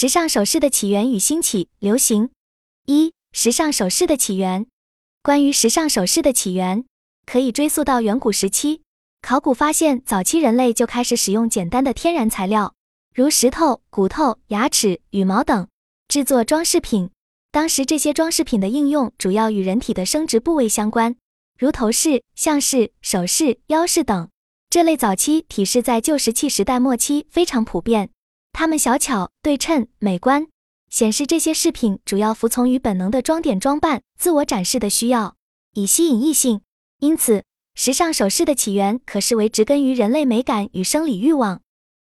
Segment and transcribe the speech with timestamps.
[0.00, 2.30] 时尚首饰的起源与兴起、流行。
[2.86, 4.66] 一、时尚首饰的起源。
[5.22, 6.86] 关于时尚首饰的起源，
[7.26, 8.80] 可以追溯到远古时期。
[9.20, 12.74] 考古发现，早期人类就开始使用简单的天然材料，
[13.14, 15.68] 如石头、骨头、牙齿、羽毛等，
[16.08, 17.10] 制作装饰品。
[17.52, 21.14] 当时这些装饰品的应用主要与人体的生殖部位相关，
[21.58, 24.30] 如头饰、项饰、首饰、腰饰等。
[24.70, 28.08] 这类早期体饰在旧石器时代末期非常普遍，
[28.52, 30.46] 它们小巧、对称、美观，
[30.90, 35.36] 显示这些饰品主要服从于本能的装点装扮、自我展示的需要，
[35.74, 36.60] 以吸引异性。
[36.98, 37.44] 因此。
[37.76, 41.62] 时尚首饰的起源可视为植根于人类美感与生理欲望。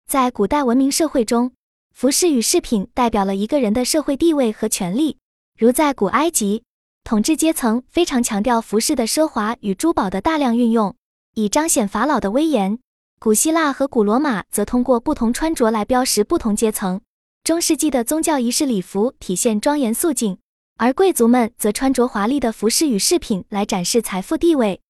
[0.09, 1.53] 在古代文明社会中，
[1.95, 5.19] 服饰与饰品代表了一个人的社会地位和权利。
[5.57, 6.65] 如在古埃及，
[7.05, 10.97] 统治阶层非常强调服饰的奢华与珠宝的大量运用，
[11.35, 12.81] 以彰显法老的威严。
[13.23, 17.03] 古希腊和古罗马则通过不同穿着来标识不同阶层。
[17.45, 20.39] 中世纪的宗教仪式礼服体现庄严肃静，
[20.79, 24.81] 而贵族们则穿着华丽的服饰与饰品来展示财富地位。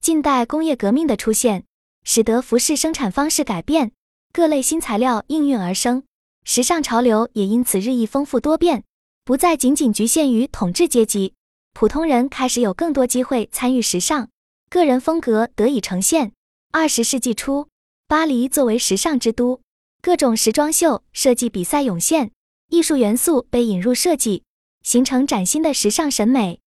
[0.00, 1.64] 近代工业革命的出现，
[2.02, 3.92] 使得服饰生产方式改变，
[4.32, 6.02] 各类新材料应运而生，
[6.42, 8.82] 时尚潮流也因此日益丰富多变，
[9.24, 11.34] 不再仅仅局限于统治阶级，
[11.72, 14.28] 普通人开始有更多机会参与时尚，
[14.68, 16.32] 个人风格得以呈现。
[16.72, 17.68] 二十世纪初，
[18.08, 19.60] 巴黎作为时尚之都，
[20.00, 22.30] 各种时装秀、设计比赛涌现，
[22.70, 24.44] 艺术元素被引入设计，
[24.84, 26.60] 形成崭新的时尚审美。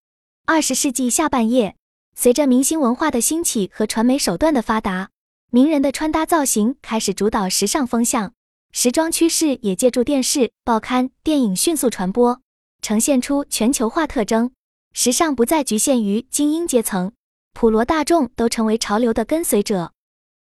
[0.46, 1.78] 二十世纪下半叶。
[2.14, 5.12] 随着明星文化的兴起和传媒手段的发达，
[5.50, 8.34] 名人的穿搭造型开始主导时尚风向，
[8.74, 12.42] 时装趋势也借助电视、报刊、电影迅速传播，
[12.82, 14.52] 呈现出全球化特征。
[14.92, 17.14] 时尚不再局限于精英阶层，
[17.54, 19.94] 普罗大众都成为潮流的跟随者。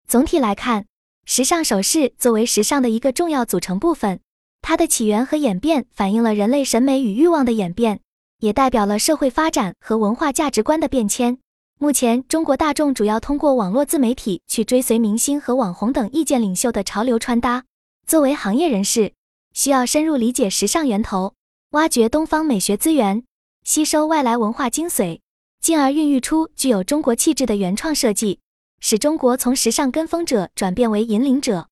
[0.10, 0.88] 总体来看，
[1.26, 4.20] 时尚首饰作为时尚的一个重要组成部分，
[4.60, 8.00] 它的起源和演变反映了人类审美与欲望的演变，
[8.40, 11.38] 也代表了社会发展和文化价值观的变迁。
[11.78, 17.66] 目前，中国大众主要通过网络自媒体去追随明星和网红等意见领袖的潮流穿搭。
[18.08, 19.14] 作为行业人士，
[19.54, 21.36] 需要深入理解时尚源头，
[21.74, 23.24] 挖掘东方美学资源，
[23.64, 25.20] 吸收外来文化精髓，
[25.62, 28.40] 进而孕育出具有中国气质的原创设计，
[28.80, 31.68] 使中国从时尚跟风者转变为引领者。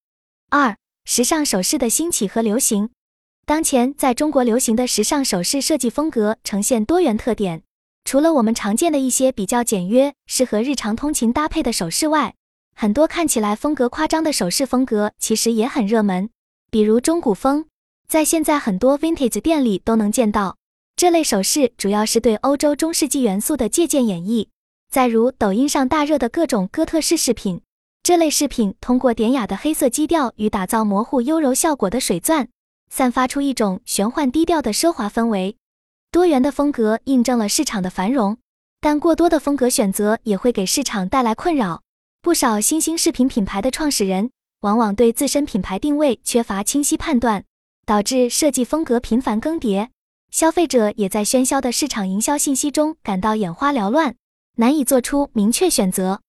[0.50, 2.90] 二、时尚首饰的兴起和流行。
[3.46, 7.64] 当前，在中国流行的时尚首饰设计风格呈现多元特点。
[8.04, 12.36] 除了我们常见的一些比较简约、适合日常通勤搭配的首饰外，
[12.76, 16.30] 很多看起来风格夸张的首饰风格其实也很热门，
[16.70, 17.66] 比如中古风，
[18.08, 20.58] 在现在很多 vintage 店里都能见到。
[20.96, 24.48] 这类首饰主要是对欧洲中世纪元素的借鉴演绎。
[24.90, 27.62] 再如抖音上大热的各种哥特式饰品，
[28.04, 32.48] 这类饰品通过典雅的黑色基调与打造模糊优柔效果的水钻，
[32.90, 35.58] 散发出一种玄幻低调的奢华氛围。
[36.10, 38.38] 多元的风格印证了市场的繁荣，
[38.80, 41.82] 但过多的风格选择也会给市场带来困扰。
[42.22, 44.32] 不少新兴饰品品牌的创始人
[44.62, 47.44] 往往对自身品牌定位缺乏清晰判断，
[47.86, 49.90] 导致设计风格频繁更迭。
[50.32, 54.16] 消费者也在喧嚣的市场营销信息中感到眼花缭乱，
[54.58, 56.22] 难以做出明确选择。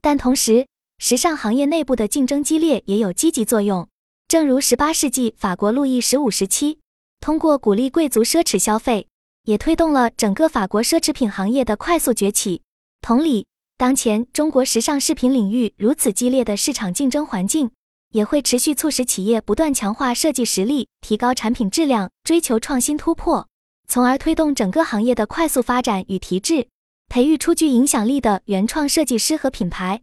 [0.00, 0.66] 但同时，
[0.98, 3.88] 时尚行业内部的竞争激烈也有积极作用。
[4.26, 6.80] 正如18世纪法国路易十五时期，
[7.20, 9.06] 通过鼓励贵族奢侈消费。
[9.44, 12.62] 也推动了整个法国奢侈品行业的快速崛起。
[13.00, 17.72] 同理，当前中国时尚饰品领域如此激烈的市场竞争环境，
[18.12, 23.48] 也会持续促使企业不断强化设计实力，提高产品质量，追求创新突破，
[23.88, 26.68] 从而推动整个行业的快速发展与提质，
[27.12, 30.00] 培育出具影响力的原创设计师和品牌。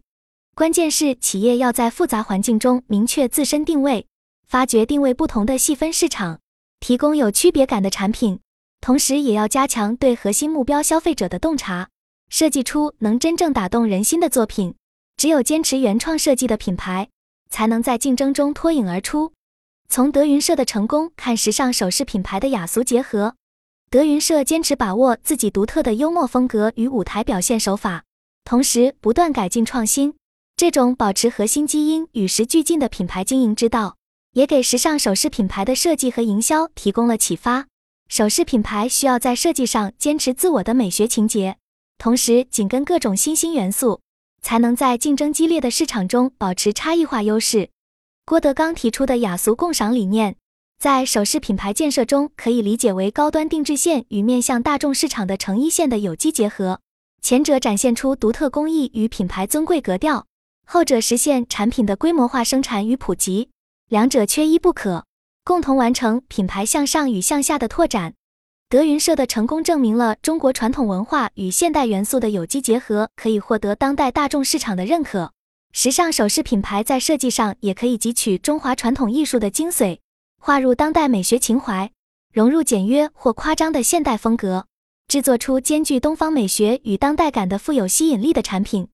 [0.54, 4.06] 关键是企业要在复杂环境中明确自身定位，
[4.46, 6.38] 发掘定位不同的细分市场，
[6.78, 8.38] 提供有区别感的产品。
[8.80, 11.88] 同时，也要加强对核心目标消费者的洞察，
[12.28, 14.76] 设计出能真正打动人心的作品。
[15.16, 17.08] 只有坚持原创设计的品牌，
[17.50, 19.32] 才能在竞争中脱颖而出。
[19.88, 23.34] 从德云社的成功看，时尚首饰品牌的雅俗结合。
[23.90, 28.04] 德云社坚持把握自己独特的幽默风格与舞台表现手法，
[28.44, 30.14] 同时不断改进创新。
[30.56, 33.96] 这种保持核心基因、与时俱进的品牌经营之道，
[34.34, 37.66] 也给时尚首饰品牌的设计和营销提供了启发。
[38.06, 41.56] 首饰品牌需要在设计上坚持自我的美学情节，
[41.98, 44.00] 同时紧跟各种新兴元素，
[44.40, 47.70] 才能在竞争激烈的市场中保持差异化优势。
[48.24, 50.36] 郭德纲提出的雅俗共赏理念，
[50.80, 56.80] 在首饰品牌建设中可以理解为高端定制线与面向大众市场的成衣线的有机结合。
[57.20, 60.24] 前者展现出独特工艺与品牌尊贵格调，
[60.66, 63.50] 后者实现产品的规模化生产与普及，
[63.90, 65.04] 两者缺一不可。
[65.44, 68.14] 共同完成品牌向上与向下的拓展。
[68.70, 75.32] 德云社的成功证明了中国传统文化与现代元素的有机结合可以获得当代大众市场的认可。
[75.74, 79.98] 时尚首饰品牌在设计上也可以汲取中华传统艺术的精髓，
[80.42, 81.92] 划入当代美学情怀，
[82.32, 84.66] 融入简约或夸张的现代风格，
[85.06, 88.88] 制作出兼具东方美学与当代感的富有吸引力的产品。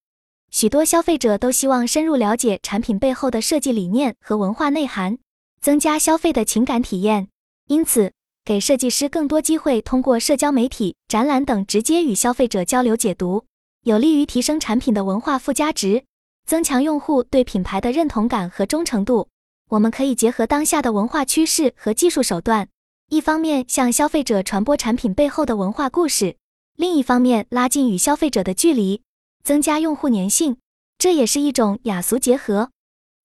[0.50, 5.18] 许多消费者都希望深入了解产品背后的设计理念和文化内涵，
[5.60, 7.28] 增加消费的情感体验。
[7.68, 8.12] 因此，
[8.44, 13.44] 给设计师更多机会，通过社交媒体、展览等直接与消费者交流解读，
[13.84, 16.02] 有利于提升产品的文化附加值，
[16.44, 19.28] 增强用户对品牌的认同感和忠诚度。
[19.70, 22.68] 我们可以结合当下的文化趋势和技术手段，
[23.08, 26.36] 一方面向消费者传播产品背后的文化故事，
[26.76, 29.02] 另一方面拉近与消费者的距离，
[29.42, 30.58] 增加用户粘性。
[30.98, 32.70] 这也是一种雅俗结合。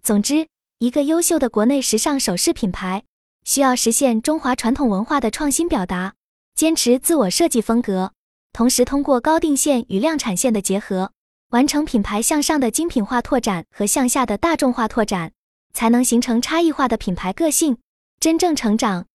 [0.01, 0.47] 总之，
[0.79, 3.03] 一个优秀的国内时尚首饰品牌。
[3.43, 6.13] 需要实现中华传统文化的创新表达，
[6.53, 8.13] 坚持自我设计风格，
[8.53, 11.11] 同时通过高定线与量产线的结合，
[11.49, 15.31] 完成品牌向上的精品化拓展和向下的大众化拓展，
[15.73, 17.77] 才能形成差异化的品牌个性，
[18.19, 19.05] 真正成长。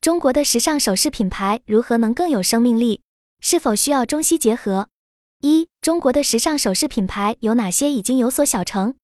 [0.00, 3.00] 中国的时尚首饰品牌如何能更有生命力？
[3.40, 4.88] 是否需要中西结合？
[5.40, 8.94] 一、中国的时尚首饰品牌有哪些已经有所小成？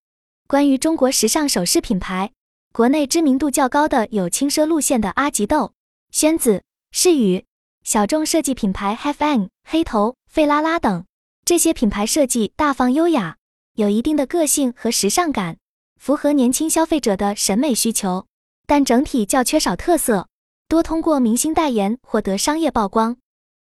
[0.46, 2.32] 关于中国时尚首饰品牌。
[2.72, 5.72] 国内知名度较高的有轻奢路线的阿吉豆、
[6.10, 6.62] 轩子、
[6.92, 7.44] 世宇，
[7.82, 11.04] 小众设计品牌 h a v e N、黑头、费拉拉等。
[11.44, 13.36] 这些品牌设计大方优雅，
[13.74, 15.56] 有一定的个性和时尚感，
[15.98, 18.26] 符合年轻消费者的审美需求，
[18.66, 20.28] 但整体较缺少特色，
[20.68, 23.16] 多通过明星代言获得商业曝光。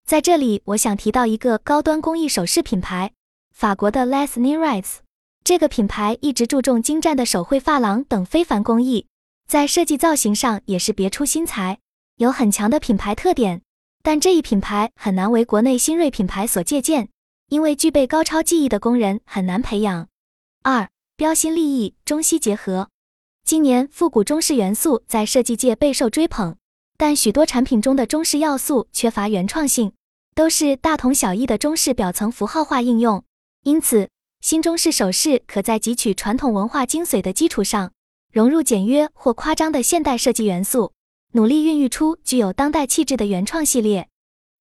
[0.06, 3.12] 在这里，我想提到一个高端工艺首饰品牌，
[3.54, 5.02] 法国的 Les n i r i s
[5.44, 9.06] 这个品牌一直注重精湛的手绘珐琅等非凡工艺，
[9.48, 11.78] 在设计造型上也是别出心裁，
[12.16, 13.62] 有很强的品牌特点。
[14.02, 17.08] 但这一品牌很难为国内新锐品牌所借鉴，
[17.48, 20.08] 因为具备高超技艺的工人很难培养。
[20.62, 20.88] 二
[21.20, 22.88] 标新立异，中西结合。
[23.44, 26.56] 今年复古中式元素在设计界备受追捧，
[26.96, 29.92] 但许多产品中的中式要素缺乏原创性，
[30.34, 33.22] 都是大同小异的中式表层符号化应用，
[33.64, 34.08] 因此。
[34.40, 37.92] 新中式首饰可在汲取传统文化精髓的基础上，
[38.32, 40.94] 融入简约或夸张的现代设计元素，
[41.32, 44.08] 努力孕育出具有当代气质的原创系列。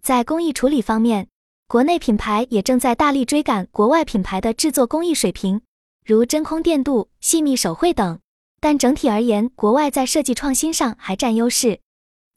[0.04, 1.30] 在工艺处理方面，
[1.70, 5.62] 国内品牌也正在大力追赶国外品牌的制作工艺水平，
[6.06, 8.20] 如真空电镀、细密手绘等。
[8.62, 11.80] 但整体而言，国外在设计创新上还占优势。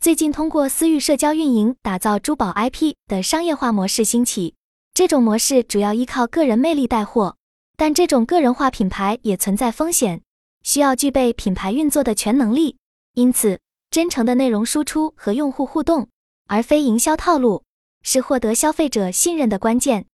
[0.00, 4.54] 最近，通过私域社交运营打造珠宝 IP 的商业化模式兴起。
[4.94, 7.36] 这种模式主要依靠个人魅力带货，
[7.76, 10.22] 但这种个人化品牌也存在风险，
[10.62, 12.76] 需要具备品牌运作的全能力。
[13.14, 13.58] 因此，
[13.90, 16.08] 真诚的内容输出和用户互动，
[16.46, 17.64] 而非营销套路，
[18.02, 20.06] 是获得消费者信任的关键。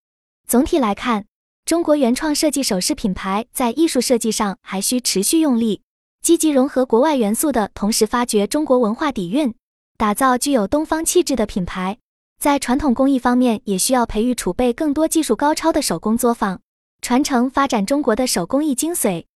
[0.47, 1.27] 总体来看，
[1.69, 5.83] 中国原创设计首饰品牌在艺术设计上还需持续用力，
[6.23, 9.55] 积极融合国外元素的同时，发掘中国文化底蕴，
[9.99, 11.99] 打造具有东方气质的品牌。
[12.41, 16.59] 在传统工艺方面，也需要培育储备更多技术高超的手工作坊，
[17.03, 19.27] 传承发展中国的手工艺精髓。